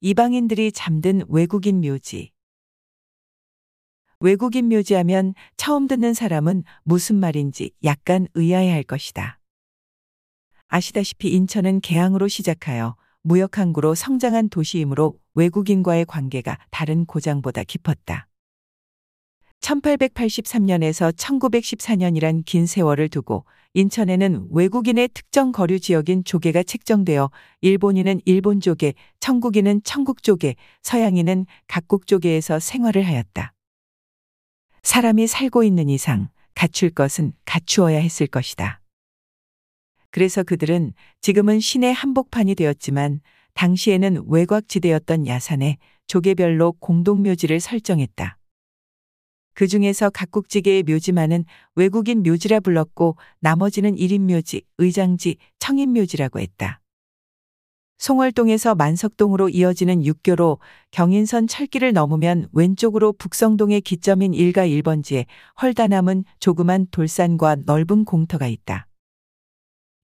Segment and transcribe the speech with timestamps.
[0.00, 2.30] 이방인들이 잠든 외국인 묘지.
[4.20, 9.40] 외국인 묘지하면 처음 듣는 사람은 무슨 말인지 약간 의아해할 것이다.
[10.68, 18.28] 아시다시피 인천은 개항으로 시작하여 무역 항구로 성장한 도시이므로 외국인과의 관계가 다른 고장보다 깊었다.
[19.60, 23.44] 1883년에서 1914년이란 긴 세월을 두고
[23.74, 27.30] 인천에는 외국인의 특정 거류 지역인 조계가 책정되어
[27.60, 33.52] 일본인은 일본 조계, 청국인은 청국 조계, 서양인은 각국 조계에서 생활을 하였다.
[34.82, 38.80] 사람이 살고 있는 이상 갖출 것은 갖추어야 했을 것이다.
[40.10, 43.20] 그래서 그들은 지금은 시내 한복판이 되었지만
[43.52, 48.35] 당시에는 외곽지대였던 야산에 조계별로 공동묘지를 설정했다.
[49.56, 51.46] 그 중에서 각국지계의 묘지만은
[51.76, 56.82] 외국인 묘지라 불렀고 나머지는 1인 묘지, 의장지, 청인 묘지라고 했다.
[57.96, 60.58] 송월동에서 만석동으로 이어지는 육교로
[60.90, 65.24] 경인선 철길을 넘으면 왼쪽으로 북성동의 기점인 1가 1번지에
[65.62, 68.86] 헐다 남은 조그만 돌산과 넓은 공터가 있다.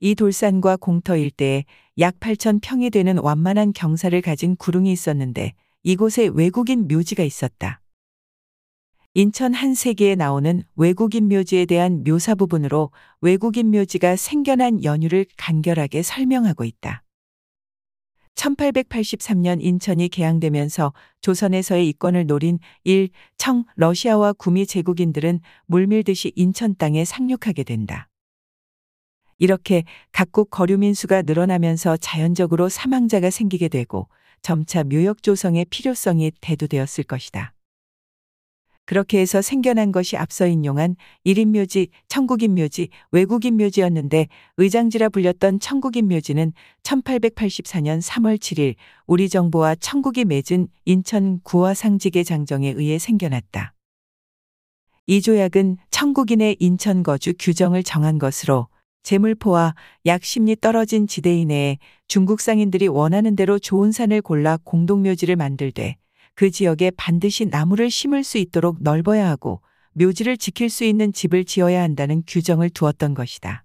[0.00, 1.66] 이 돌산과 공터 일대에
[1.98, 7.81] 약 8천 평이 되는 완만한 경사를 가진 구릉이 있었는데 이곳에 외국인 묘지가 있었다.
[9.14, 16.64] 인천 한 세기에 나오는 외국인 묘지에 대한 묘사 부분으로 외국인 묘지가 생겨난 연유를 간결하게 설명하고
[16.64, 17.02] 있다.
[18.34, 27.64] 1883년 인천이 개항되면서 조선에서의 이권을 노린 일, 청, 러시아와 구미 제국인들은 물밀듯이 인천 땅에 상륙하게
[27.64, 28.08] 된다.
[29.36, 34.08] 이렇게 각국 거류민 수가 늘어나면서 자연적으로 사망자가 생기게 되고
[34.40, 37.51] 점차 묘역 조성의 필요성이 대두되었을 것이다.
[38.84, 46.08] 그렇게 해서 생겨난 것이 앞서 인용한 1인 묘지, 청국인 묘지, 외국인 묘지였는데 의장지라 불렸던 청국인
[46.08, 46.52] 묘지는
[46.82, 48.74] 1884년 3월 7일
[49.06, 53.74] 우리 정부와 청국이 맺은 인천 구화 상직의 장정에 의해 생겨났다.
[55.06, 58.68] 이 조약은 청국인의 인천 거주 규정을 정한 것으로
[59.02, 59.74] 재물포와
[60.06, 65.96] 약 10리 떨어진 지대 이내에 중국 상인들이 원하는 대로 좋은 산을 골라 공동묘지를 만들되
[66.34, 69.60] 그 지역에 반드시 나무를 심을 수 있도록 넓어야 하고
[69.94, 73.64] 묘지를 지킬 수 있는 집을 지어야 한다는 규정을 두었던 것이다.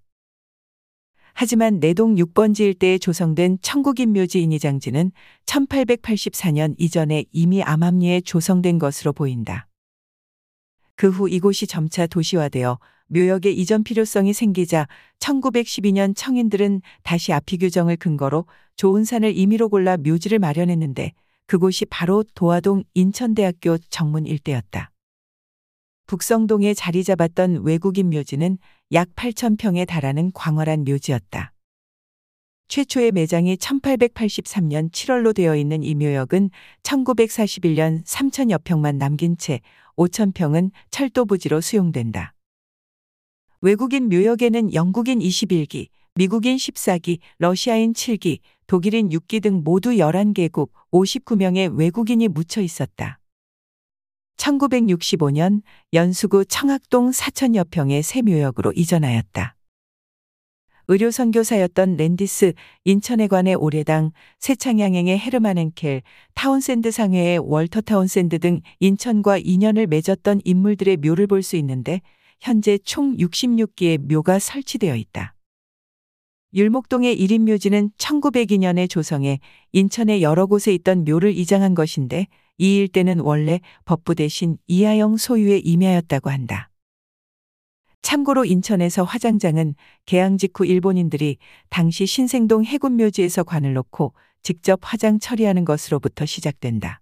[1.34, 5.12] 하지만 내동 6번지 일대에 조성된 청국인 묘지 인이장지는
[5.46, 9.68] 1884년 이전에 이미 암암리에 조성된 것으로 보인다.
[10.96, 12.80] 그 후 이곳이 점차 도시화되어
[13.10, 14.88] 묘역의 이전 필요성이 생기자
[15.20, 18.46] 1912년 청인들은 다시 앞이 규정을 근거로
[18.76, 21.14] 좋은 산을 임의로 골라 묘지를 마련했는데
[21.48, 24.92] 그곳이 바로 도화동 인천대학교 정문 일대였다.
[26.06, 28.58] 북성동에 자리 잡았던 외국인 묘지는
[28.92, 31.54] 약 8천평에 달하는 광활한 묘지였다.
[32.68, 36.50] 최초의 매장이 1883년 7월로 되어 있는 이 묘역은
[36.84, 39.62] 1941년 3천여 평만 남긴 채
[39.96, 42.34] 5천 평은 철도 부지로 수용된다.
[43.62, 45.88] 외국인 묘역에는 영국인 21기,
[46.18, 53.20] 미국인 14기, 러시아인 7기, 독일인 6기 등 모두 11개국 59명의 외국인이 묻혀 있었다.
[54.38, 55.62] 1965년
[55.94, 59.56] 연수구 청학동 4천여 평의 새 묘역으로 이전하였다.
[60.88, 62.54] 의료 선교사였던 랜디스,
[62.86, 66.02] 인천해관의 오례당, 세창양행의 헤르만 헨켈,
[66.34, 72.02] 타운샌드 상회의 월터 타운샌드 등 인천과 인연을 맺었던 인물들의 묘를 볼 수 있는데
[72.42, 75.37] 현재 총 66기의 묘가 설치되어 있다.
[76.58, 79.40] 율목동의 1인 묘지는 1902년에 조성해
[79.74, 82.26] 인천의 여러 곳에 있던 묘를 이장한 것인데
[82.58, 86.72] 이 일대는 원래 법부 대신 이하영 소유의 임야였다고 한다.
[88.02, 89.76] 참고로 인천에서 화장장은
[90.08, 91.38] 개항 직후 일본인들이
[91.70, 97.02] 당시 신생동 해군 묘지에서 관을 놓고 직접 화장 처리하는 것으로부터 시작된다.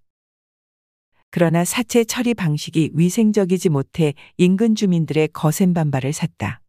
[1.29, 6.64] 그러나 사체 처리 방식이 위생적이지 못해 인근 주민들의 거센 반발을 샀다.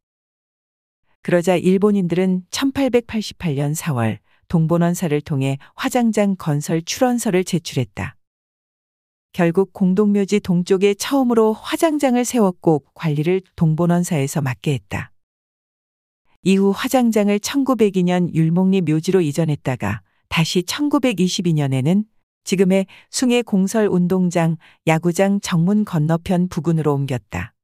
[1.26, 8.14] 그러자 일본인들은 1888년 4월 동본원사를 통해 화장장 건설 출원서를 제출했다.
[9.32, 15.10] 결국 공동묘지 동쪽에 처음으로 화장장을 세웠고 관리를 동본원사에서 맡게 했다.
[16.44, 22.04] 이후 화장장을 1902년 율목리 묘지로 이전했다가 다시 1922년에는
[22.44, 27.55] 지금의 숭해 공설 운동장, 야구장 정문 건너편 부근으로 옮겼다.